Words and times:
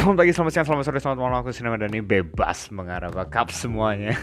Selamat 0.00 0.24
pagi, 0.24 0.32
selamat 0.32 0.52
siang, 0.56 0.64
selamat 0.64 0.84
sore, 0.88 0.98
selamat 1.04 1.18
malam. 1.20 1.38
Aku 1.44 1.52
Sinema 1.52 1.76
dan 1.76 1.92
ini 1.92 2.00
bebas 2.00 2.72
mengarah 2.72 3.12
cup 3.28 3.52
semuanya. 3.52 4.16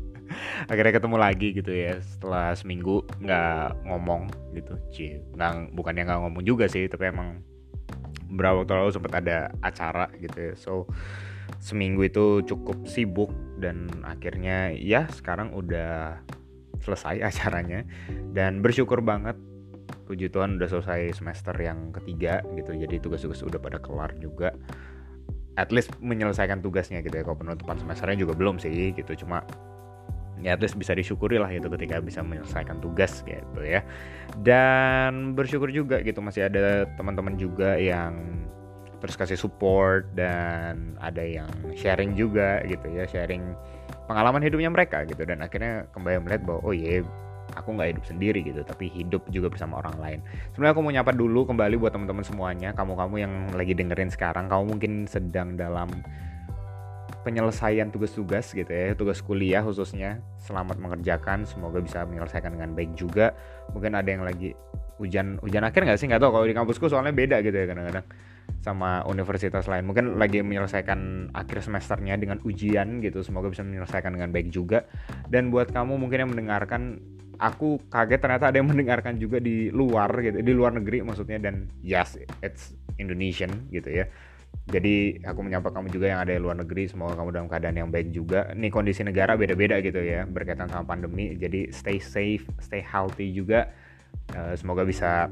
Akhirnya 0.72 0.96
ketemu 0.96 1.16
lagi 1.20 1.52
gitu 1.52 1.76
ya 1.76 2.00
Setelah 2.00 2.56
seminggu 2.56 3.04
nggak 3.20 3.84
ngomong 3.84 4.32
gitu. 4.56 4.80
Cie, 4.88 5.20
nggak, 5.36 5.76
bukannya 5.76 6.08
nggak 6.08 6.20
ngomong 6.24 6.40
juga 6.40 6.72
sih 6.72 6.88
Tapi 6.88 7.12
emang 7.12 7.44
beberapa 8.32 8.64
waktu 8.64 8.72
lalu 8.80 8.92
sempat 8.96 9.12
ada 9.20 9.52
acara 9.60 10.08
gitu 10.16 10.40
ya. 10.40 10.52
So 10.56 10.88
seminggu 11.60 12.08
itu 12.08 12.40
cukup 12.48 12.88
sibuk 12.88 13.28
Dan 13.60 13.92
akhirnya 14.00 14.72
ya 14.72 15.04
sekarang 15.12 15.52
udah 15.52 16.16
selesai 16.80 17.20
acaranya. 17.28 17.84
Dan 18.32 18.64
bersyukur 18.64 19.04
banget 19.04 19.36
puji 20.08 20.32
Tuhan 20.32 20.56
udah 20.56 20.68
selesai 20.80 21.20
semester 21.20 21.52
yang 21.60 21.92
ketiga 21.92 22.40
gitu. 22.56 22.72
Jadi 22.72 23.04
tugas-tugas 23.04 23.44
udah 23.44 23.60
pada 23.60 23.76
kelar 23.84 24.16
juga 24.16 24.56
at 25.60 25.68
least 25.68 25.92
menyelesaikan 26.00 26.64
tugasnya 26.64 27.04
gitu 27.04 27.20
ya. 27.20 27.22
Kalau 27.22 27.36
penutupan 27.36 27.76
semesternya 27.76 28.24
juga 28.24 28.32
belum 28.32 28.56
sih 28.56 28.96
gitu. 28.96 29.12
Cuma 29.24 29.44
ya 30.40 30.56
at 30.56 30.60
least 30.64 30.80
bisa 30.80 30.96
disyukuri 30.96 31.36
lah 31.36 31.52
gitu 31.52 31.68
ketika 31.68 32.00
bisa 32.00 32.24
menyelesaikan 32.24 32.80
tugas 32.80 33.20
gitu 33.28 33.60
ya. 33.60 33.84
Dan 34.40 35.36
bersyukur 35.36 35.68
juga 35.68 36.00
gitu 36.00 36.24
masih 36.24 36.48
ada 36.48 36.88
teman-teman 36.96 37.36
juga 37.36 37.76
yang 37.76 38.16
terus 39.00 39.16
kasih 39.16 39.36
support 39.36 40.04
dan 40.12 40.96
ada 41.00 41.24
yang 41.24 41.48
sharing 41.72 42.12
juga 42.12 42.60
gitu 42.68 42.84
ya 42.92 43.08
sharing 43.08 43.56
pengalaman 44.08 44.40
hidupnya 44.40 44.72
mereka 44.72 45.04
gitu. 45.04 45.28
Dan 45.28 45.44
akhirnya 45.44 45.84
kembali 45.92 46.24
melihat 46.24 46.42
bahwa 46.48 46.60
oh 46.64 46.72
iya 46.72 47.04
aku 47.54 47.74
nggak 47.76 47.96
hidup 47.96 48.04
sendiri 48.06 48.40
gitu 48.44 48.62
tapi 48.62 48.90
hidup 48.90 49.26
juga 49.30 49.50
bersama 49.50 49.78
orang 49.82 49.96
lain. 49.98 50.18
Sebenarnya 50.54 50.72
aku 50.76 50.82
mau 50.82 50.92
nyapa 50.92 51.12
dulu 51.14 51.46
kembali 51.48 51.74
buat 51.80 51.92
teman-teman 51.94 52.24
semuanya 52.24 52.70
kamu-kamu 52.74 53.14
yang 53.18 53.32
lagi 53.54 53.72
dengerin 53.74 54.10
sekarang. 54.10 54.46
Kamu 54.46 54.76
mungkin 54.76 55.04
sedang 55.10 55.58
dalam 55.58 55.90
penyelesaian 57.20 57.92
tugas-tugas 57.92 58.56
gitu 58.56 58.70
ya 58.70 58.96
tugas 58.96 59.20
kuliah 59.20 59.60
khususnya. 59.60 60.24
Selamat 60.40 60.80
mengerjakan 60.80 61.44
semoga 61.44 61.82
bisa 61.82 62.06
menyelesaikan 62.08 62.56
dengan 62.56 62.72
baik 62.72 62.96
juga. 62.96 63.36
Mungkin 63.76 63.92
ada 63.92 64.08
yang 64.08 64.24
lagi 64.24 64.56
hujan 65.00 65.40
hujan 65.40 65.64
akhir 65.64 65.84
nggak 65.84 65.98
sih? 66.00 66.06
Nggak 66.08 66.22
tahu 66.24 66.32
kalau 66.40 66.46
di 66.48 66.56
kampusku 66.56 66.84
soalnya 66.88 67.12
beda 67.12 67.40
gitu 67.44 67.56
ya 67.56 67.66
kadang-kadang 67.68 68.06
sama 68.60 69.00
universitas 69.08 69.64
lain. 69.68 69.88
Mungkin 69.88 70.20
lagi 70.20 70.44
menyelesaikan 70.44 71.32
akhir 71.32 71.64
semesternya 71.64 72.20
dengan 72.20 72.38
ujian 72.44 73.00
gitu 73.00 73.24
semoga 73.24 73.48
bisa 73.48 73.64
menyelesaikan 73.64 74.12
dengan 74.12 74.30
baik 74.30 74.52
juga. 74.52 74.84
Dan 75.28 75.48
buat 75.48 75.72
kamu 75.72 75.96
mungkin 75.96 76.28
yang 76.28 76.30
mendengarkan 76.32 77.00
aku 77.40 77.80
kaget 77.88 78.20
ternyata 78.20 78.52
ada 78.52 78.56
yang 78.60 78.68
mendengarkan 78.72 79.16
juga 79.16 79.40
di 79.40 79.72
luar 79.72 80.12
gitu 80.20 80.44
di 80.44 80.52
luar 80.52 80.76
negeri 80.76 81.00
maksudnya 81.00 81.40
dan 81.40 81.66
yes 81.80 82.20
it's 82.44 82.76
Indonesian 83.00 83.66
gitu 83.72 83.88
ya. 83.88 84.06
Jadi 84.70 85.18
aku 85.26 85.40
menyapa 85.42 85.72
kamu 85.72 85.90
juga 85.90 86.10
yang 86.10 86.20
ada 86.22 86.34
di 86.36 86.40
luar 86.42 86.58
negeri 86.62 86.86
semoga 86.86 87.18
kamu 87.18 87.30
dalam 87.34 87.48
keadaan 87.48 87.76
yang 87.80 87.90
baik 87.90 88.12
juga. 88.14 88.50
Ini 88.52 88.68
kondisi 88.70 89.02
negara 89.02 89.34
beda-beda 89.34 89.80
gitu 89.80 89.98
ya 89.98 90.28
berkaitan 90.28 90.68
sama 90.68 90.84
pandemi. 90.84 91.34
Jadi 91.34 91.72
stay 91.74 91.98
safe 91.98 92.44
stay 92.62 92.84
healthy 92.84 93.32
juga. 93.34 93.72
Uh, 94.30 94.54
semoga 94.54 94.86
bisa 94.86 95.26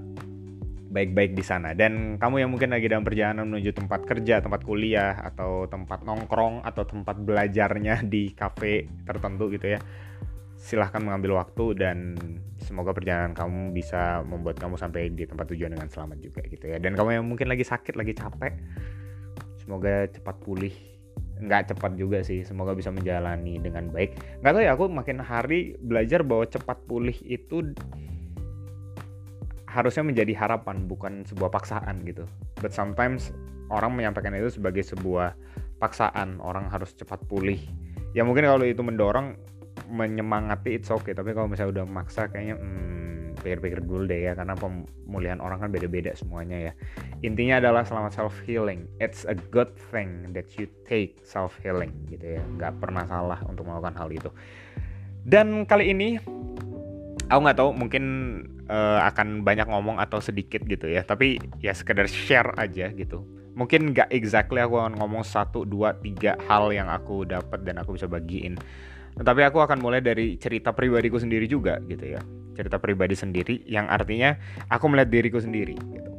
baik-baik 0.88 1.36
di 1.36 1.44
sana. 1.44 1.76
Dan 1.76 2.16
kamu 2.16 2.46
yang 2.46 2.50
mungkin 2.50 2.72
lagi 2.72 2.88
dalam 2.88 3.04
perjalanan 3.06 3.46
menuju 3.46 3.76
tempat 3.76 4.08
kerja, 4.08 4.40
tempat 4.40 4.64
kuliah 4.64 5.14
atau 5.20 5.68
tempat 5.68 6.02
nongkrong 6.02 6.64
atau 6.64 6.82
tempat 6.82 7.20
belajarnya 7.22 8.06
di 8.08 8.32
cafe 8.32 8.88
tertentu 9.04 9.52
gitu 9.52 9.76
ya 9.76 9.80
silahkan 10.58 10.98
mengambil 10.98 11.38
waktu 11.38 11.78
dan 11.78 12.18
semoga 12.58 12.90
perjalanan 12.90 13.30
kamu 13.30 13.70
bisa 13.70 14.26
membuat 14.26 14.58
kamu 14.58 14.74
sampai 14.74 15.06
di 15.14 15.22
tempat 15.22 15.46
tujuan 15.54 15.70
dengan 15.78 15.86
selamat 15.86 16.18
juga 16.18 16.42
gitu 16.50 16.66
ya. 16.66 16.82
Dan 16.82 16.98
kamu 16.98 17.22
yang 17.22 17.24
mungkin 17.30 17.46
lagi 17.46 17.62
sakit 17.62 17.94
lagi 17.94 18.12
capek 18.18 18.58
semoga 19.62 20.10
cepat 20.10 20.36
pulih. 20.42 20.74
Nggak 21.38 21.70
cepat 21.70 21.94
juga 21.94 22.26
sih 22.26 22.42
semoga 22.42 22.74
bisa 22.74 22.91
menjalani 22.91 23.62
dengan 23.62 23.86
baik. 23.94 24.42
Nggak 24.42 24.52
tahu 24.58 24.62
ya 24.66 24.72
aku 24.74 24.84
makin 24.91 25.22
hari 25.22 25.78
belajar 25.78 26.26
bahwa 26.26 26.50
cepat 26.50 26.82
pulih 26.91 27.14
itu 27.22 27.62
harusnya 29.70 30.02
menjadi 30.02 30.34
harapan 30.34 30.91
bukan 30.91 31.22
sebuah 31.22 31.54
paksaan 31.54 32.02
gitu. 32.02 32.26
But 32.58 32.74
sometimes 32.74 33.30
orang 33.70 33.94
menyampaikan 33.94 34.34
itu 34.34 34.58
sebagai 34.58 34.82
sebuah 34.82 35.38
paksaan. 35.78 36.42
Orang 36.42 36.66
harus 36.66 36.91
cepat 36.98 37.22
pulih. 37.30 37.62
Ya 38.10 38.26
mungkin 38.26 38.42
kalau 38.42 38.66
itu 38.66 38.82
mendorong 38.82 39.38
menyemangati 39.88 40.76
it's 40.76 40.93
okay. 40.93 41.16
Tapi 41.16 41.32
kalau 41.32 41.49
misalnya 41.49 41.82
udah 41.82 41.87
maksa 41.88 42.28
kayaknya 42.28 42.60
hmm, 42.60 43.41
pikir-pikir 43.41 43.81
dulu 43.82 44.04
deh 44.04 44.28
ya 44.28 44.32
karena 44.37 44.53
pemulihan 44.54 45.41
orang 45.41 45.65
kan 45.65 45.71
beda-beda 45.72 46.12
semuanya 46.12 46.71
ya. 46.71 46.72
Intinya 47.25 47.59
adalah 47.59 47.82
selama 47.88 48.12
self 48.12 48.37
healing 48.44 48.84
it's 49.00 49.25
a 49.25 49.34
good 49.34 49.72
thing 49.88 50.31
that 50.37 50.47
you 50.60 50.69
take 50.84 51.16
self 51.25 51.56
healing 51.65 51.91
gitu 52.12 52.38
ya. 52.38 52.43
Nggak 52.44 52.78
pernah 52.78 53.09
salah 53.09 53.41
untuk 53.48 53.65
melakukan 53.65 53.97
hal 53.97 54.09
itu. 54.12 54.31
Dan 55.25 55.65
kali 55.65 55.97
ini 55.97 56.21
aku 57.28 57.41
nggak 57.41 57.59
tahu 57.59 57.71
mungkin 57.72 58.04
uh, 58.69 59.04
akan 59.09 59.43
banyak 59.43 59.66
ngomong 59.69 59.97
atau 59.98 60.21
sedikit 60.21 60.62
gitu 60.69 60.87
ya. 60.87 61.03
Tapi 61.03 61.41
ya 61.65 61.72
sekedar 61.72 62.06
share 62.06 62.53
aja 62.60 62.93
gitu. 62.93 63.25
Mungkin 63.59 63.91
nggak 63.91 64.15
exactly 64.15 64.62
aku 64.62 64.78
akan 64.78 65.03
ngomong 65.03 65.27
satu 65.27 65.66
dua 65.66 65.91
tiga 65.98 66.38
hal 66.47 66.71
yang 66.71 66.87
aku 66.87 67.27
dapat 67.27 67.66
dan 67.66 67.82
aku 67.82 67.98
bisa 67.98 68.06
bagiin 68.06 68.54
tapi 69.22 69.42
aku 69.42 69.58
akan 69.58 69.82
mulai 69.82 69.98
dari 69.98 70.38
cerita 70.38 70.70
pribadiku 70.70 71.18
sendiri 71.18 71.50
juga 71.50 71.78
gitu 71.90 72.18
ya. 72.18 72.20
Cerita 72.54 72.78
pribadi 72.78 73.14
sendiri 73.14 73.62
yang 73.66 73.86
artinya 73.86 74.34
aku 74.70 74.90
melihat 74.90 75.10
diriku 75.10 75.38
sendiri 75.38 75.74
gitu. 75.74 76.10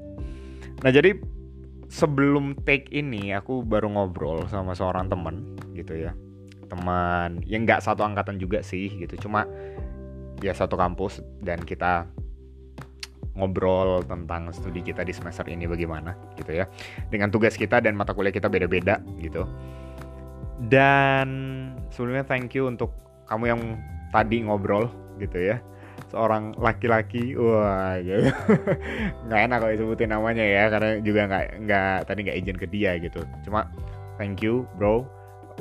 Nah, 0.83 0.91
jadi 0.91 1.19
sebelum 1.91 2.55
take 2.63 2.87
ini 2.95 3.35
aku 3.35 3.63
baru 3.63 3.91
ngobrol 3.91 4.47
sama 4.47 4.75
seorang 4.75 5.11
teman 5.11 5.55
gitu 5.75 5.95
ya. 5.95 6.15
Teman 6.67 7.43
yang 7.47 7.67
nggak 7.67 7.83
satu 7.83 8.03
angkatan 8.03 8.39
juga 8.39 8.63
sih 8.63 8.87
gitu. 8.87 9.27
Cuma 9.27 9.43
ya 10.39 10.55
satu 10.55 10.79
kampus 10.79 11.19
dan 11.43 11.59
kita 11.63 12.07
ngobrol 13.39 14.03
tentang 14.03 14.51
studi 14.51 14.83
kita 14.83 15.07
di 15.07 15.15
semester 15.15 15.47
ini 15.47 15.63
bagaimana 15.63 16.11
gitu 16.35 16.59
ya 16.59 16.65
dengan 17.07 17.31
tugas 17.31 17.55
kita 17.55 17.79
dan 17.79 17.95
mata 17.95 18.11
kuliah 18.11 18.35
kita 18.35 18.51
beda-beda 18.51 18.99
gitu 19.23 19.47
dan 20.67 21.27
sebelumnya 21.87 22.27
thank 22.27 22.51
you 22.51 22.67
untuk 22.67 22.91
kamu 23.31 23.43
yang 23.47 23.61
tadi 24.11 24.43
ngobrol 24.43 24.91
gitu 25.15 25.55
ya. 25.55 25.63
Seorang 26.11 26.57
laki-laki 26.59 27.37
wah 27.39 27.95
gitu. 28.01 28.27
Nggak 29.29 29.41
enak 29.47 29.57
kalau 29.61 29.71
disebutin 29.71 30.09
namanya 30.11 30.43
ya 30.43 30.67
karena 30.67 30.89
juga 30.99 31.21
nggak 31.29 31.45
nggak 31.63 31.97
tadi 32.09 32.19
nggak 32.27 32.37
izin 32.43 32.57
ke 32.57 32.67
dia 32.67 32.91
gitu. 32.99 33.23
Cuma 33.45 33.69
thank 34.19 34.43
you 34.43 34.67
bro 34.75 35.05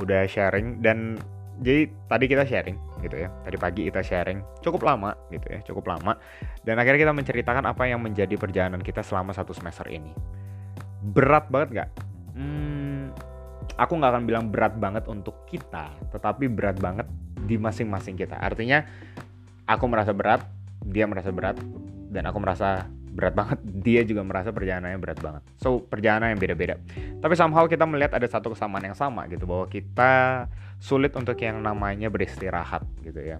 udah 0.02 0.26
sharing. 0.26 0.82
Dan 0.82 1.20
jadi 1.60 1.90
tadi 2.08 2.24
kita 2.26 2.42
sharing 2.48 2.78
gitu 3.04 3.16
ya. 3.22 3.28
Tadi 3.44 3.56
pagi 3.60 3.86
kita 3.86 4.00
sharing. 4.00 4.40
Cukup 4.64 4.82
lama 4.88 5.14
gitu 5.28 5.46
ya 5.52 5.60
cukup 5.62 5.94
lama. 5.94 6.16
Dan 6.64 6.80
akhirnya 6.80 7.06
kita 7.06 7.14
menceritakan 7.14 7.68
apa 7.68 7.84
yang 7.86 8.00
menjadi 8.00 8.34
perjalanan 8.34 8.80
kita 8.80 9.04
selama 9.04 9.36
satu 9.36 9.52
semester 9.52 9.84
ini. 9.90 10.10
Berat 11.02 11.46
banget 11.52 11.68
nggak? 11.76 11.90
Hmm, 12.38 12.67
aku 13.78 13.92
nggak 13.94 14.10
akan 14.10 14.24
bilang 14.26 14.44
berat 14.50 14.74
banget 14.76 15.06
untuk 15.06 15.46
kita, 15.46 15.94
tetapi 16.10 16.50
berat 16.50 16.82
banget 16.82 17.06
di 17.46 17.54
masing-masing 17.54 18.18
kita. 18.18 18.34
Artinya 18.34 18.82
aku 19.70 19.86
merasa 19.86 20.10
berat, 20.10 20.42
dia 20.82 21.06
merasa 21.06 21.30
berat, 21.30 21.54
dan 22.10 22.26
aku 22.26 22.42
merasa 22.42 22.90
berat 23.14 23.38
banget, 23.38 23.58
dia 23.86 24.02
juga 24.02 24.26
merasa 24.26 24.50
perjalanannya 24.50 24.98
berat 24.98 25.22
banget. 25.22 25.42
So, 25.62 25.78
perjalanan 25.78 26.34
yang 26.34 26.42
beda-beda. 26.42 26.74
Tapi 27.22 27.34
somehow 27.38 27.70
kita 27.70 27.86
melihat 27.86 28.18
ada 28.18 28.26
satu 28.26 28.52
kesamaan 28.52 28.82
yang 28.82 28.98
sama 28.98 29.30
gitu, 29.30 29.46
bahwa 29.46 29.70
kita 29.70 30.44
sulit 30.82 31.14
untuk 31.14 31.38
yang 31.38 31.62
namanya 31.62 32.10
beristirahat 32.10 32.82
gitu 33.06 33.22
ya. 33.22 33.38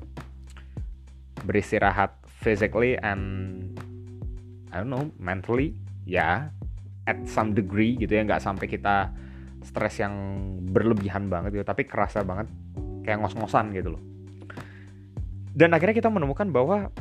Beristirahat 1.43 2.15
physically 2.39 2.95
and 2.95 3.59
I 4.71 4.85
don't 4.85 4.93
know, 4.93 5.11
mentally, 5.19 5.75
ya, 6.07 6.15
yeah, 6.15 6.37
at 7.11 7.19
some 7.27 7.57
degree 7.57 7.99
gitu 7.99 8.15
ya, 8.15 8.23
nggak 8.23 8.45
sampai 8.45 8.69
kita 8.69 9.11
stres 9.63 9.99
yang 9.99 10.15
berlebihan 10.71 11.27
banget 11.27 11.61
gitu 11.61 11.65
tapi 11.67 11.85
kerasa 11.85 12.23
banget 12.23 12.47
kayak 13.09 13.25
ngos-ngosan 13.25 13.73
gitu 13.73 13.97
loh. 13.97 14.03
Dan 15.57 15.73
akhirnya 15.73 15.97
kita 15.97 16.13
menemukan 16.13 16.53
bahwa 16.53 16.93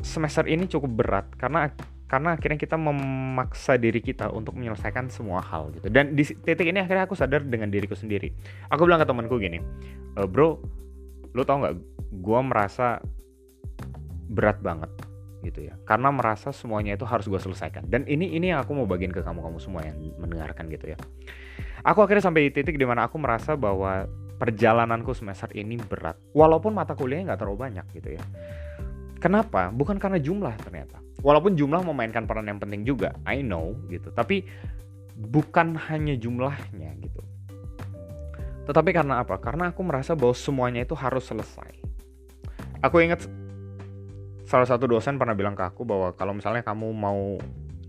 semester 0.00 0.46
ini 0.46 0.70
cukup 0.70 1.04
berat 1.04 1.26
karena 1.36 1.68
karena 2.06 2.34
akhirnya 2.34 2.58
kita 2.58 2.74
memaksa 2.74 3.78
diri 3.78 4.02
kita 4.02 4.30
untuk 4.30 4.54
menyelesaikan 4.54 5.10
semua 5.10 5.42
hal 5.42 5.74
gitu. 5.74 5.90
Dan 5.90 6.14
di 6.14 6.22
titik 6.22 6.66
ini 6.70 6.80
akhirnya 6.82 7.10
aku 7.10 7.18
sadar 7.18 7.42
dengan 7.42 7.68
diriku 7.68 7.98
sendiri. 7.98 8.30
Aku 8.70 8.86
bilang 8.86 9.02
ke 9.02 9.06
temanku 9.06 9.36
gini 9.42 9.58
e, 10.14 10.20
bro 10.26 10.58
lo 11.34 11.42
tau 11.46 11.62
nggak 11.62 11.74
gue 12.10 12.40
merasa 12.46 13.02
berat 14.30 14.62
banget 14.62 14.90
gitu 15.42 15.66
ya. 15.66 15.74
Karena 15.82 16.14
merasa 16.14 16.54
semuanya 16.54 16.94
itu 16.94 17.04
harus 17.04 17.26
gue 17.26 17.38
selesaikan. 17.42 17.90
Dan 17.90 18.06
ini 18.06 18.38
ini 18.38 18.54
yang 18.54 18.62
aku 18.62 18.74
mau 18.74 18.86
bagiin 18.86 19.10
ke 19.10 19.22
kamu 19.22 19.42
kamu 19.42 19.58
semua 19.58 19.82
yang 19.82 19.98
mendengarkan 20.18 20.70
gitu 20.70 20.94
ya 20.94 20.98
aku 21.84 21.98
akhirnya 22.04 22.24
sampai 22.24 22.48
di 22.48 22.50
titik 22.54 22.76
di 22.76 22.86
mana 22.86 23.06
aku 23.08 23.16
merasa 23.16 23.54
bahwa 23.56 24.08
perjalananku 24.40 25.12
semester 25.12 25.52
ini 25.52 25.76
berat. 25.76 26.16
Walaupun 26.32 26.72
mata 26.72 26.96
kuliahnya 26.96 27.32
nggak 27.32 27.40
terlalu 27.44 27.58
banyak 27.68 27.86
gitu 27.92 28.16
ya. 28.16 28.24
Kenapa? 29.20 29.68
Bukan 29.68 30.00
karena 30.00 30.16
jumlah 30.16 30.56
ternyata. 30.64 30.96
Walaupun 31.20 31.52
jumlah 31.52 31.84
memainkan 31.84 32.24
peran 32.24 32.48
yang 32.48 32.56
penting 32.56 32.88
juga 32.88 33.12
I 33.28 33.44
know 33.44 33.76
gitu. 33.92 34.08
Tapi 34.16 34.48
bukan 35.20 35.76
hanya 35.76 36.16
jumlahnya 36.16 36.96
gitu. 37.04 37.20
Tetapi 38.64 38.90
karena 38.96 39.20
apa? 39.20 39.36
Karena 39.36 39.68
aku 39.68 39.84
merasa 39.84 40.16
bahwa 40.16 40.32
semuanya 40.32 40.88
itu 40.88 40.96
harus 40.96 41.28
selesai. 41.28 41.76
Aku 42.80 42.96
ingat 43.04 43.28
salah 44.48 44.64
satu 44.64 44.88
dosen 44.88 45.20
pernah 45.20 45.36
bilang 45.36 45.52
ke 45.52 45.62
aku 45.68 45.84
bahwa 45.84 46.16
kalau 46.16 46.32
misalnya 46.32 46.64
kamu 46.64 46.88
mau 46.96 47.36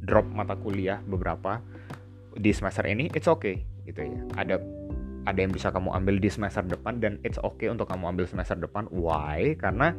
drop 0.03 0.27
mata 0.29 0.59
kuliah 0.59 0.99
beberapa 1.07 1.63
di 2.35 2.51
semester 2.53 2.85
ini 2.85 3.09
it's 3.17 3.25
okay 3.25 3.70
gitu 3.85 4.05
ya. 4.05 4.21
Ada 4.37 4.55
ada 5.29 5.37
yang 5.37 5.53
bisa 5.53 5.69
kamu 5.69 5.93
ambil 5.93 6.17
di 6.17 6.29
semester 6.33 6.65
depan 6.65 6.97
dan 6.97 7.21
it's 7.21 7.37
okay 7.45 7.69
untuk 7.69 7.85
kamu 7.89 8.17
ambil 8.17 8.25
semester 8.25 8.57
depan. 8.57 8.89
Why? 8.89 9.53
Karena 9.57 9.93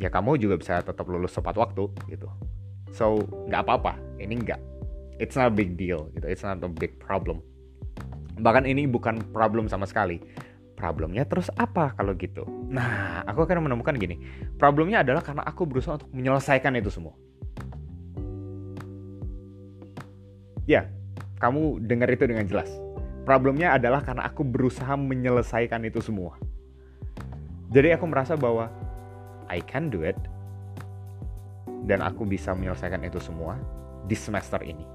ya 0.00 0.08
kamu 0.08 0.40
juga 0.40 0.56
bisa 0.56 0.80
tetap 0.80 1.04
lulus 1.04 1.36
tepat 1.36 1.58
waktu 1.58 1.90
gitu. 2.08 2.28
So 2.94 3.20
nggak 3.50 3.68
apa-apa. 3.68 3.92
Ini 4.16 4.34
nggak 4.40 4.60
it's 5.20 5.36
not 5.36 5.52
a 5.52 5.54
big 5.54 5.76
deal 5.76 6.08
gitu. 6.16 6.26
It's 6.30 6.44
not 6.46 6.64
a 6.64 6.70
big 6.70 6.96
problem. 6.96 7.44
Bahkan 8.38 8.64
ini 8.64 8.88
bukan 8.88 9.20
problem 9.34 9.68
sama 9.68 9.84
sekali. 9.84 10.22
Problemnya 10.78 11.26
terus 11.26 11.50
apa 11.58 11.90
kalau 11.98 12.14
gitu? 12.14 12.46
Nah 12.70 13.20
aku 13.26 13.44
akan 13.44 13.66
menemukan 13.66 13.98
gini. 13.98 14.16
Problemnya 14.56 15.02
adalah 15.02 15.20
karena 15.20 15.42
aku 15.44 15.66
berusaha 15.66 15.98
untuk 15.98 16.08
menyelesaikan 16.14 16.72
itu 16.78 16.88
semua. 16.88 17.12
Ya 20.64 20.88
kamu 21.42 21.84
dengar 21.84 22.08
itu 22.10 22.24
dengan 22.26 22.46
jelas 22.46 22.70
problemnya 23.28 23.76
adalah 23.76 24.00
karena 24.00 24.24
aku 24.24 24.40
berusaha 24.40 24.96
menyelesaikan 24.96 25.84
itu 25.84 26.00
semua. 26.00 26.40
Jadi 27.68 27.92
aku 27.92 28.08
merasa 28.08 28.40
bahwa 28.40 28.72
I 29.52 29.60
can 29.60 29.92
do 29.92 30.00
it. 30.00 30.16
Dan 31.84 32.00
aku 32.00 32.24
bisa 32.24 32.56
menyelesaikan 32.56 33.04
itu 33.04 33.20
semua 33.20 33.60
di 34.08 34.16
semester 34.16 34.64
ini. 34.64 34.88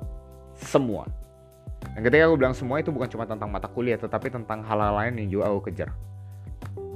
Semua. 0.58 1.06
Dan 1.94 2.02
ketika 2.02 2.26
aku 2.26 2.42
bilang 2.42 2.58
semua 2.58 2.82
itu 2.82 2.90
bukan 2.90 3.06
cuma 3.06 3.30
tentang 3.30 3.54
mata 3.54 3.70
kuliah, 3.70 4.02
tetapi 4.02 4.34
tentang 4.34 4.66
hal-hal 4.66 4.98
lain 4.98 5.14
yang 5.22 5.30
juga 5.30 5.54
aku 5.54 5.70
kejar. 5.70 5.94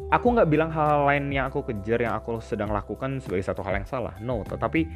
Aku 0.09 0.33
nggak 0.33 0.49
bilang 0.49 0.73
hal-hal 0.73 1.05
lain 1.05 1.29
yang 1.29 1.53
aku 1.53 1.61
kejar, 1.69 2.01
yang 2.01 2.17
aku 2.17 2.41
sedang 2.41 2.73
lakukan 2.73 3.21
sebagai 3.21 3.45
satu 3.45 3.61
hal 3.61 3.77
yang 3.77 3.85
salah. 3.85 4.17
No, 4.17 4.41
tetapi 4.41 4.89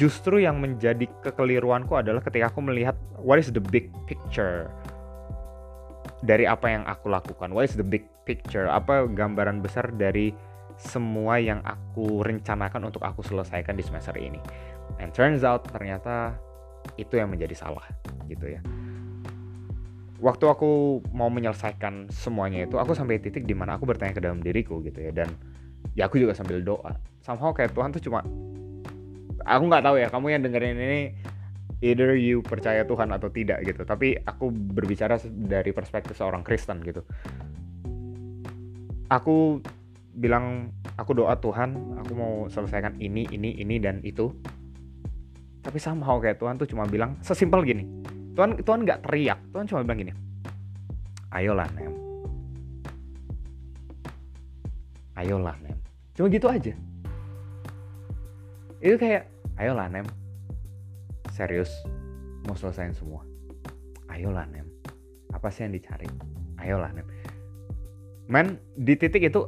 justru 0.00 0.40
yang 0.40 0.56
menjadi 0.56 1.04
kekeliruanku 1.20 1.92
adalah 2.00 2.24
ketika 2.24 2.48
aku 2.48 2.64
melihat 2.64 2.96
what 3.20 3.36
is 3.36 3.52
the 3.52 3.60
big 3.60 3.92
picture 4.08 4.72
dari 6.26 6.44
apa 6.44 6.66
yang 6.66 6.82
aku 6.84 7.06
lakukan. 7.06 7.54
What 7.54 7.70
is 7.70 7.78
the 7.78 7.86
big 7.86 8.04
picture? 8.26 8.66
Apa 8.66 9.06
gambaran 9.06 9.62
besar 9.62 9.94
dari 9.94 10.34
semua 10.76 11.40
yang 11.40 11.64
aku 11.64 12.20
rencanakan 12.26 12.90
untuk 12.92 13.06
aku 13.06 13.22
selesaikan 13.24 13.78
di 13.78 13.84
semester 13.86 14.12
ini. 14.18 14.42
And 14.98 15.14
turns 15.14 15.46
out 15.46 15.64
ternyata 15.70 16.36
itu 16.94 17.18
yang 17.18 17.30
menjadi 17.34 17.54
salah 17.58 17.82
gitu 18.30 18.46
ya 18.46 18.62
waktu 20.16 20.44
aku 20.48 21.02
mau 21.12 21.28
menyelesaikan 21.28 22.08
semuanya 22.08 22.64
itu 22.64 22.80
aku 22.80 22.96
sampai 22.96 23.20
titik 23.20 23.44
di 23.44 23.52
mana 23.52 23.76
aku 23.76 23.84
bertanya 23.84 24.16
ke 24.16 24.22
dalam 24.22 24.40
diriku 24.40 24.80
gitu 24.80 25.02
ya 25.02 25.12
dan 25.12 25.28
ya 25.92 26.08
aku 26.08 26.16
juga 26.16 26.32
sambil 26.32 26.64
doa 26.64 26.96
somehow 27.20 27.52
kayak 27.52 27.76
Tuhan 27.76 27.92
tuh 27.92 28.00
cuma 28.00 28.24
aku 29.44 29.62
nggak 29.68 29.84
tahu 29.84 29.96
ya 30.00 30.08
kamu 30.08 30.26
yang 30.32 30.42
dengerin 30.46 30.76
ini 30.78 31.02
either 31.84 32.16
you 32.16 32.40
percaya 32.40 32.84
Tuhan 32.88 33.12
atau 33.12 33.28
tidak 33.28 33.64
gitu. 33.64 33.84
Tapi 33.84 34.16
aku 34.16 34.48
berbicara 34.52 35.20
dari 35.28 35.70
perspektif 35.76 36.16
seorang 36.16 36.40
Kristen 36.40 36.80
gitu. 36.80 37.04
Aku 39.12 39.60
bilang 40.16 40.72
aku 40.96 41.12
doa 41.12 41.36
Tuhan 41.36 42.00
aku 42.00 42.12
mau 42.16 42.34
selesaikan 42.48 42.96
ini 42.98 43.28
ini 43.28 43.60
ini 43.60 43.76
dan 43.76 44.00
itu. 44.00 44.32
Tapi 45.60 45.76
somehow 45.82 46.16
kayak 46.22 46.38
Tuhan 46.40 46.56
tuh 46.56 46.70
cuma 46.70 46.86
bilang 46.86 47.18
sesimpel 47.26 47.66
gini 47.66 47.84
Tuhan 48.38 48.62
Tuhan 48.62 48.86
nggak 48.86 49.02
teriak 49.02 49.40
Tuhan 49.50 49.66
cuma 49.66 49.82
bilang 49.82 49.98
gini 49.98 50.12
ayolah 51.34 51.66
nem 51.74 51.92
ayolah 55.18 55.56
nem 55.64 55.76
cuma 56.14 56.28
gitu 56.32 56.46
aja. 56.48 56.72
Itu 58.80 58.96
kayak 59.00 59.26
ayolah 59.58 59.88
nem 59.90 60.06
serius 61.36 61.68
mau 62.48 62.56
selesaiin 62.56 62.96
semua. 62.96 63.20
Ayolah 64.08 64.48
nem. 64.48 64.64
Apa 65.36 65.52
sih 65.52 65.68
yang 65.68 65.76
dicari? 65.76 66.08
Ayolah 66.56 66.88
nem. 66.96 67.04
Men 68.32 68.56
di 68.80 68.96
titik 68.96 69.28
itu 69.28 69.44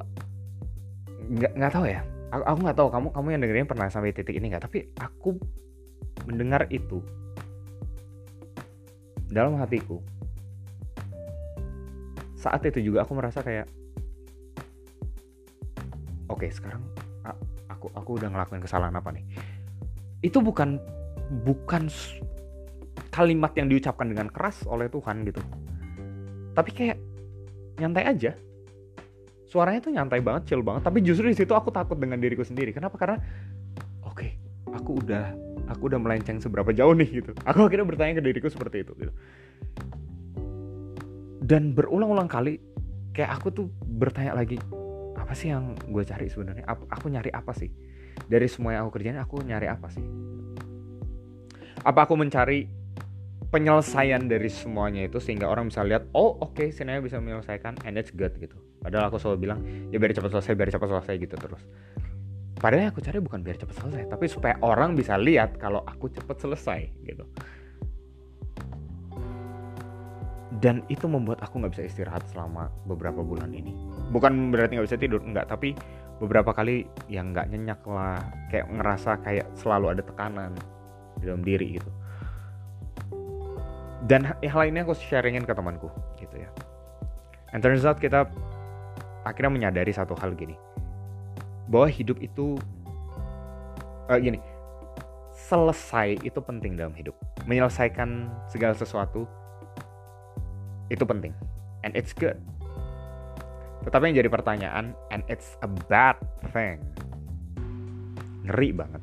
nggak 1.33 1.57
nggak 1.57 1.73
tahu 1.73 1.89
ya. 1.89 2.05
Aku 2.29 2.45
aku 2.45 2.59
nggak 2.69 2.77
tahu. 2.77 2.89
Kamu 2.93 3.09
kamu 3.17 3.27
yang 3.33 3.41
dengerin 3.41 3.65
pernah 3.65 3.89
sampai 3.89 4.13
titik 4.13 4.37
ini 4.37 4.53
nggak? 4.53 4.69
Tapi 4.69 4.93
aku 5.01 5.41
mendengar 6.29 6.69
itu 6.69 7.01
dalam 9.33 9.57
hatiku 9.57 10.05
saat 12.39 12.65
itu 12.65 12.81
juga 12.81 13.05
aku 13.05 13.13
merasa 13.19 13.45
kayak 13.45 13.69
oke 16.33 16.39
okay, 16.39 16.51
sekarang 16.55 16.81
aku 17.69 17.91
aku 17.93 18.11
udah 18.17 18.29
ngelakuin 18.31 18.63
kesalahan 18.63 18.95
apa 18.95 19.11
nih? 19.11 19.25
Itu 20.23 20.43
bukan 20.43 20.79
bukan 21.29 21.93
kalimat 23.13 23.53
yang 23.57 23.69
diucapkan 23.69 24.09
dengan 24.09 24.29
keras 24.33 24.65
oleh 24.65 24.89
Tuhan 24.89 25.27
gitu. 25.29 25.41
Tapi 26.57 26.71
kayak 26.75 26.99
nyantai 27.79 28.05
aja. 28.09 28.33
Suaranya 29.49 29.81
tuh 29.81 29.93
nyantai 29.95 30.21
banget 30.21 30.53
chill 30.53 30.65
banget. 30.65 30.85
Tapi 30.85 30.99
justru 31.05 31.31
di 31.31 31.37
situ 31.37 31.53
aku 31.55 31.73
takut 31.73 31.97
dengan 31.97 32.21
diriku 32.21 32.45
sendiri. 32.45 32.75
Kenapa? 32.75 33.01
Karena 33.01 33.17
oke 34.05 34.15
okay, 34.17 34.31
aku 34.71 35.01
udah 35.05 35.33
aku 35.69 35.89
udah 35.93 36.01
melenceng 36.01 36.41
seberapa 36.41 36.71
jauh 36.73 36.93
nih 36.97 37.09
gitu. 37.23 37.33
Aku 37.49 37.65
akhirnya 37.69 37.87
bertanya 37.87 38.21
ke 38.21 38.25
diriku 38.25 38.49
seperti 38.49 38.85
itu 38.85 38.93
gitu. 38.99 39.13
Dan 41.45 41.73
berulang-ulang 41.73 42.29
kali 42.29 42.61
kayak 43.17 43.41
aku 43.41 43.49
tuh 43.51 43.67
bertanya 43.99 44.37
lagi 44.37 44.61
apa 45.17 45.33
sih 45.33 45.51
yang 45.51 45.75
gue 45.75 46.05
cari 46.05 46.29
sebenarnya? 46.29 46.65
Aku 46.69 47.09
nyari 47.09 47.33
apa 47.33 47.57
sih? 47.57 47.73
Dari 48.29 48.47
semua 48.51 48.77
yang 48.77 48.89
aku 48.89 49.01
kerjain 49.01 49.17
aku 49.17 49.41
nyari 49.41 49.71
apa 49.71 49.89
sih 49.89 50.05
apa 51.85 52.07
aku 52.07 52.15
mencari 52.19 52.67
penyelesaian 53.49 54.29
dari 54.29 54.51
semuanya 54.53 55.09
itu 55.09 55.23
sehingga 55.23 55.49
orang 55.49 55.73
bisa 55.73 55.81
lihat 55.87 56.05
oh 56.13 56.37
oke 56.43 56.53
okay, 56.53 56.69
Sinaya 56.69 57.01
bisa 57.01 57.17
menyelesaikan 57.17 57.81
and 57.89 57.97
it's 57.97 58.13
good 58.13 58.35
gitu 58.37 58.61
padahal 58.85 59.09
aku 59.09 59.17
selalu 59.17 59.49
bilang 59.49 59.59
ya 59.89 59.97
biar 59.97 60.13
cepat 60.13 60.37
selesai 60.37 60.53
biar 60.53 60.69
cepat 60.69 60.89
selesai 60.93 61.15
gitu 61.17 61.35
terus 61.41 61.63
Padahal 62.59 62.91
yang 62.91 62.93
aku 62.93 63.03
cari 63.07 63.19
bukan 63.23 63.41
biar 63.47 63.55
cepat 63.55 63.75
selesai, 63.79 64.11
tapi 64.11 64.27
supaya 64.27 64.59
orang 64.67 64.99
bisa 64.99 65.15
lihat 65.15 65.55
kalau 65.63 65.87
aku 65.87 66.11
cepat 66.11 66.43
selesai 66.43 66.91
gitu. 67.07 67.23
Dan 70.59 70.83
itu 70.91 71.07
membuat 71.07 71.39
aku 71.39 71.63
nggak 71.63 71.79
bisa 71.79 71.87
istirahat 71.87 72.27
selama 72.35 72.67
beberapa 72.83 73.23
bulan 73.23 73.55
ini. 73.55 73.71
Bukan 74.11 74.51
berarti 74.51 74.75
nggak 74.75 74.91
bisa 74.91 74.99
tidur, 74.99 75.23
enggak, 75.23 75.47
tapi 75.47 75.79
beberapa 76.19 76.51
kali 76.51 76.83
yang 77.07 77.31
nggak 77.31 77.47
nyenyak 77.47 77.79
lah, 77.87 78.19
kayak 78.51 78.67
ngerasa 78.67 79.23
kayak 79.23 79.47
selalu 79.55 79.95
ada 79.95 80.03
tekanan 80.03 80.59
di 81.19 81.25
dalam 81.27 81.43
diri 81.43 81.79
gitu. 81.79 81.91
Dan 84.07 84.25
hal 84.25 84.63
ini 84.71 84.81
aku 84.81 84.95
sharingin 84.95 85.45
ke 85.45 85.53
temanku 85.53 85.91
gitu 86.17 86.39
ya. 86.39 86.49
And 87.53 87.61
turns 87.61 87.85
out 87.85 87.99
kita 87.99 88.31
akhirnya 89.27 89.53
menyadari 89.53 89.91
satu 89.91 90.15
hal 90.17 90.33
gini. 90.39 90.55
Bahwa 91.69 91.91
hidup 91.91 92.17
itu 92.25 92.57
uh, 94.09 94.17
gini 94.17 94.41
selesai 95.49 96.21
itu 96.27 96.39
penting 96.43 96.77
dalam 96.77 96.93
hidup. 96.93 97.17
Menyelesaikan 97.49 98.29
segala 98.53 98.77
sesuatu 98.77 99.25
itu 100.93 101.05
penting. 101.09 101.33
And 101.87 101.97
it's 101.97 102.13
good. 102.13 102.37
Tetapi 103.87 104.13
yang 104.13 104.17
jadi 104.21 104.31
pertanyaan 104.31 104.93
and 105.09 105.23
it's 105.33 105.57
a 105.65 105.71
bad 105.71 106.21
thing. 106.53 106.83
Ngeri 108.45 108.77
banget. 108.77 109.03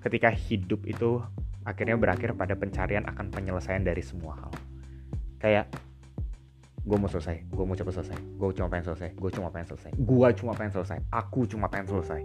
Ketika 0.00 0.32
hidup 0.32 0.80
itu 0.88 1.20
akhirnya 1.64 1.96
berakhir 1.96 2.36
pada 2.36 2.54
pencarian 2.56 3.04
akan 3.08 3.32
penyelesaian 3.32 3.84
dari 3.84 4.00
semua 4.04 4.36
hal. 4.36 4.52
Kayak 5.40 5.68
gue 6.84 6.96
mau 7.00 7.08
selesai 7.08 7.48
gue 7.48 7.64
mau 7.64 7.72
cepet 7.72 7.96
selesai 7.96 8.18
gue 8.36 8.48
cuma 8.60 8.68
pengen 8.68 8.84
selesai 8.92 9.08
gue 9.16 9.30
cuma 9.32 9.48
pengen 9.48 9.66
selesai 9.72 9.90
gue 9.96 10.28
cuma 10.36 10.52
pengen 10.52 10.72
selesai 10.76 10.98
aku 11.08 11.40
cuma 11.48 11.66
pengen 11.72 11.88
selesai. 11.88 12.20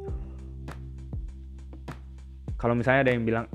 Kalau 2.60 2.76
misalnya 2.76 3.08
ada 3.08 3.12
yang 3.16 3.24
bilang 3.24 3.48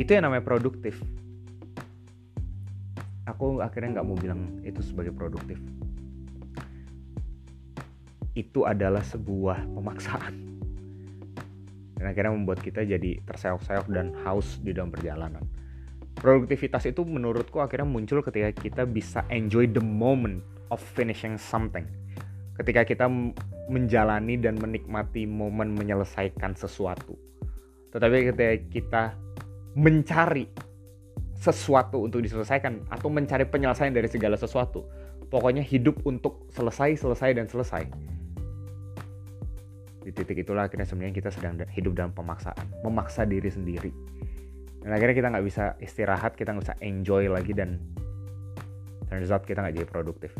itu 0.00 0.08
yang 0.08 0.24
namanya 0.24 0.40
produktif. 0.40 0.96
Aku 3.28 3.60
akhirnya 3.60 4.00
nggak 4.00 4.06
mau 4.08 4.16
bilang 4.16 4.56
itu 4.64 4.80
sebagai 4.80 5.12
produktif. 5.12 5.60
Itu 8.32 8.64
adalah 8.64 9.04
sebuah 9.04 9.68
pemaksaan 9.68 10.57
dan 11.98 12.14
akhirnya 12.14 12.32
membuat 12.32 12.62
kita 12.62 12.86
jadi 12.86 13.18
terseok-seok 13.26 13.90
dan 13.90 14.14
haus 14.22 14.62
di 14.62 14.70
dalam 14.70 14.94
perjalanan 14.94 15.42
produktivitas 16.14 16.86
itu 16.86 17.02
menurutku 17.02 17.58
akhirnya 17.58 17.86
muncul 17.86 18.22
ketika 18.22 18.54
kita 18.54 18.82
bisa 18.86 19.26
enjoy 19.28 19.66
the 19.66 19.82
moment 19.82 20.40
of 20.70 20.78
finishing 20.78 21.34
something 21.34 21.84
ketika 22.56 22.86
kita 22.86 23.06
menjalani 23.68 24.38
dan 24.38 24.56
menikmati 24.58 25.26
momen 25.26 25.74
menyelesaikan 25.74 26.54
sesuatu 26.54 27.18
tetapi 27.90 28.32
ketika 28.32 28.54
kita 28.70 29.02
mencari 29.78 30.46
sesuatu 31.38 32.02
untuk 32.02 32.18
diselesaikan 32.18 32.90
atau 32.90 33.06
mencari 33.06 33.46
penyelesaian 33.46 33.94
dari 33.94 34.10
segala 34.10 34.34
sesuatu. 34.34 34.82
Pokoknya 35.30 35.62
hidup 35.62 36.02
untuk 36.02 36.50
selesai, 36.50 36.98
selesai 36.98 37.30
dan 37.38 37.46
selesai. 37.46 37.86
Di 40.08 40.16
titik 40.16 40.40
itulah 40.40 40.72
akhirnya 40.72 40.88
sebenarnya 40.88 41.20
kita 41.20 41.28
sedang 41.28 41.60
hidup 41.68 41.92
dalam 41.92 42.16
pemaksaan, 42.16 42.80
memaksa 42.80 43.28
diri 43.28 43.52
sendiri. 43.52 43.92
Dan 44.80 44.96
akhirnya 44.96 45.12
kita 45.12 45.28
nggak 45.28 45.44
bisa 45.44 45.76
istirahat, 45.84 46.32
kita 46.32 46.56
nggak 46.56 46.64
bisa 46.64 46.76
enjoy 46.80 47.28
lagi 47.28 47.52
dan 47.52 47.76
turns 49.12 49.28
out 49.28 49.44
kita 49.44 49.60
nggak 49.60 49.76
jadi 49.76 49.84
produktif. 49.84 50.32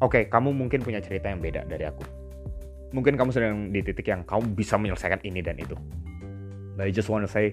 Oke, 0.00 0.24
okay, 0.24 0.32
kamu 0.32 0.56
mungkin 0.56 0.80
punya 0.80 1.04
cerita 1.04 1.28
yang 1.28 1.44
beda 1.44 1.68
dari 1.68 1.84
aku. 1.84 2.00
Mungkin 2.96 3.20
kamu 3.20 3.28
sedang 3.28 3.68
di 3.68 3.84
titik 3.84 4.08
yang 4.08 4.24
kamu 4.24 4.56
bisa 4.56 4.80
menyelesaikan 4.80 5.20
ini 5.20 5.44
dan 5.44 5.60
itu. 5.60 5.76
But 6.72 6.88
I 6.88 6.92
just 6.96 7.12
wanna 7.12 7.28
say, 7.28 7.52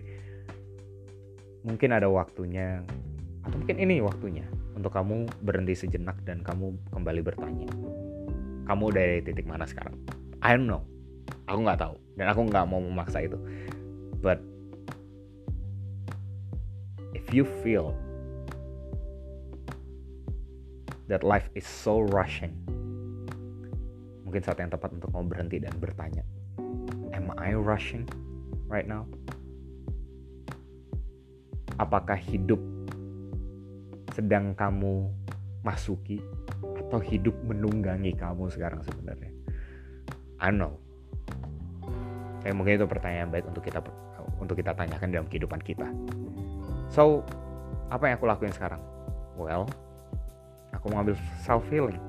mungkin 1.67 1.91
ada 1.91 2.07
waktunya 2.07 2.79
atau 3.43 3.59
mungkin 3.59 3.75
ini 3.75 3.99
waktunya 3.99 4.47
untuk 4.79 4.95
kamu 4.95 5.27
berhenti 5.43 5.75
sejenak 5.75 6.15
dan 6.23 6.39
kamu 6.39 6.75
kembali 6.95 7.21
bertanya 7.23 7.67
kamu 8.67 8.85
dari 8.93 9.19
titik 9.25 9.49
mana 9.49 9.65
sekarang 9.65 9.95
I 10.39 10.55
don't 10.55 10.69
know 10.69 10.85
aku 11.47 11.59
nggak 11.65 11.79
tahu. 11.81 11.95
Dan 12.15 12.25
aku 12.29 12.41
nggak 12.47 12.65
mau 12.67 12.81
memaksa 12.83 13.23
itu. 13.23 13.39
But 14.19 14.43
if 17.15 17.31
you 17.33 17.47
feel 17.63 17.95
that 21.09 21.25
life 21.25 21.49
is 21.57 21.65
so 21.65 22.05
rushing 22.05 22.53
mungkin 24.29 24.45
saat 24.45 24.61
yang 24.61 24.69
tepat 24.69 24.93
untuk 24.93 25.09
kamu 25.09 25.25
berhenti 25.25 25.57
dan 25.57 25.73
bertanya 25.81 26.21
am 27.17 27.33
I 27.41 27.57
rushing 27.57 28.05
right 28.69 28.85
now? 28.85 29.09
Apakah 31.81 32.15
hidup 32.15 32.61
sedang 34.13 34.53
kamu 34.53 35.09
masuki 35.65 36.21
atau 36.61 37.01
hidup 37.01 37.33
menunggangi 37.41 38.13
kamu 38.13 38.51
sekarang 38.53 38.85
sebenarnya? 38.85 39.31
I 40.37 40.53
know 40.53 40.77
Kayak 42.39 42.55
mungkin 42.55 42.73
itu 42.79 42.87
pertanyaan 42.87 43.27
baik 43.27 43.45
untuk 43.51 43.63
kita 43.63 43.83
untuk 44.39 44.55
kita 44.55 44.71
tanyakan 44.71 45.11
dalam 45.11 45.27
kehidupan 45.27 45.59
kita. 45.59 45.87
So 46.87 47.23
apa 47.91 48.07
yang 48.07 48.15
aku 48.21 48.25
lakuin 48.29 48.53
sekarang? 48.55 48.79
Well 49.35 49.67
aku 50.71 50.85
mengambil 50.93 51.19
self 51.43 51.67
healing 51.67 51.99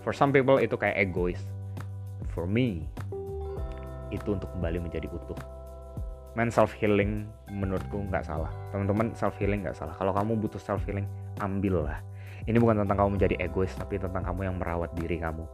for 0.00 0.16
some 0.16 0.32
people 0.32 0.56
itu 0.56 0.72
kayak 0.74 0.96
egois. 0.96 1.40
For 2.32 2.48
me 2.48 2.88
itu 4.08 4.32
untuk 4.32 4.48
kembali 4.56 4.88
menjadi 4.88 5.10
utuh. 5.12 5.36
Main 6.32 6.48
self 6.48 6.72
healing 6.78 7.28
menurutku 7.52 8.00
nggak 8.08 8.24
salah. 8.24 8.48
Teman-teman 8.72 9.12
self 9.12 9.36
healing 9.36 9.66
nggak 9.66 9.76
salah. 9.76 9.92
Kalau 10.00 10.16
kamu 10.16 10.38
butuh 10.40 10.60
self 10.62 10.80
healing 10.88 11.04
ambillah. 11.44 12.00
Ini 12.48 12.56
bukan 12.56 12.80
tentang 12.80 12.96
kamu 13.04 13.10
menjadi 13.20 13.36
egois 13.44 13.74
tapi 13.76 14.00
tentang 14.00 14.24
kamu 14.24 14.48
yang 14.48 14.56
merawat 14.56 14.88
diri 14.96 15.20
kamu 15.20 15.44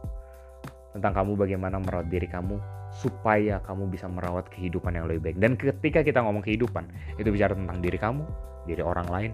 tentang 0.95 1.11
kamu 1.11 1.35
bagaimana 1.35 1.75
merawat 1.83 2.07
diri 2.07 2.23
kamu 2.23 2.55
supaya 2.95 3.59
kamu 3.67 3.91
bisa 3.91 4.07
merawat 4.07 4.47
kehidupan 4.47 4.95
yang 4.95 5.11
lebih 5.11 5.27
baik. 5.27 5.37
Dan 5.43 5.59
ketika 5.59 5.99
kita 6.07 6.23
ngomong 6.23 6.39
kehidupan 6.39 6.87
itu 7.19 7.27
bicara 7.27 7.51
tentang 7.51 7.83
diri 7.83 7.99
kamu 7.99 8.23
diri 8.63 8.79
orang 8.79 9.07
lain 9.11 9.31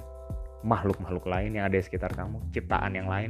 makhluk-makhluk 0.66 1.26
lain 1.30 1.58
yang 1.58 1.70
ada 1.70 1.78
di 1.78 1.86
sekitar 1.86 2.14
kamu 2.18 2.42
ciptaan 2.50 2.98
yang 2.98 3.06
lain 3.06 3.30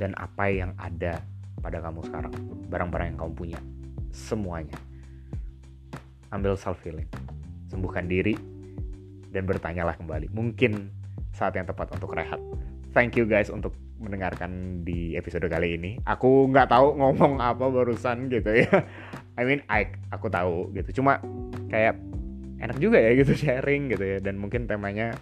dan 0.00 0.16
apa 0.16 0.48
yang 0.48 0.72
ada 0.80 1.20
pada 1.60 1.80
kamu 1.80 2.00
sekarang 2.08 2.32
barang-barang 2.72 3.06
yang 3.12 3.18
kamu 3.20 3.32
punya 3.36 3.60
semuanya. 4.08 4.76
Ambil 6.32 6.56
self 6.56 6.80
healing 6.82 7.06
sembuhkan 7.68 8.08
diri 8.08 8.32
dan 9.28 9.44
bertanyalah 9.44 10.00
kembali. 10.00 10.32
Mungkin 10.32 10.88
saat 11.36 11.52
yang 11.52 11.68
tepat 11.68 11.92
untuk 11.92 12.16
rehat. 12.16 12.40
Thank 12.96 13.20
you 13.20 13.28
guys 13.28 13.52
untuk 13.52 13.76
mendengarkan 13.98 14.82
di 14.82 15.14
episode 15.14 15.46
kali 15.46 15.78
ini 15.78 15.90
aku 16.04 16.50
nggak 16.50 16.70
tahu 16.70 16.94
ngomong 17.00 17.38
apa 17.38 17.64
barusan 17.70 18.28
gitu 18.28 18.50
ya 18.50 18.70
I 19.38 19.42
mean 19.46 19.62
I 19.70 19.90
aku 20.10 20.30
tahu 20.30 20.74
gitu 20.74 21.02
cuma 21.02 21.22
kayak 21.70 21.98
enak 22.62 22.78
juga 22.78 22.98
ya 22.98 23.12
gitu 23.18 23.32
sharing 23.44 23.92
gitu 23.92 24.04
ya 24.04 24.18
dan 24.22 24.38
mungkin 24.40 24.66
temanya 24.66 25.14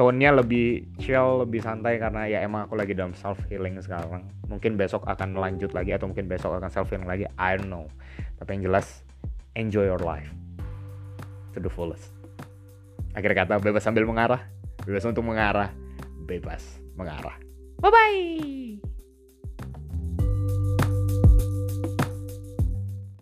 tone-nya 0.00 0.32
lebih 0.32 0.96
chill, 0.96 1.44
lebih 1.44 1.60
santai 1.60 2.00
karena 2.00 2.24
ya 2.24 2.40
emang 2.40 2.64
aku 2.64 2.72
lagi 2.72 2.96
dalam 2.96 3.12
self 3.12 3.36
healing 3.52 3.76
sekarang. 3.84 4.24
Mungkin 4.48 4.80
besok 4.80 5.04
akan 5.04 5.36
lanjut 5.36 5.76
lagi 5.76 5.92
atau 5.92 6.08
mungkin 6.08 6.24
besok 6.24 6.56
akan 6.56 6.72
self 6.72 6.88
healing 6.88 7.04
lagi, 7.04 7.28
I 7.36 7.60
don't 7.60 7.68
know. 7.68 7.84
Tapi 8.40 8.56
yang 8.56 8.72
jelas 8.72 9.04
enjoy 9.60 9.84
your 9.84 10.00
life 10.00 10.32
to 11.52 11.60
the 11.60 11.68
fullest. 11.68 12.16
Akhir 13.12 13.36
kata 13.36 13.60
bebas 13.60 13.84
sambil 13.84 14.08
mengarah, 14.08 14.40
bebas 14.88 15.04
untuk 15.04 15.20
mengarah, 15.20 15.68
bebas 16.24 16.80
mengarah. 16.96 17.49
Bye 17.80 17.90
bye. 17.90 18.89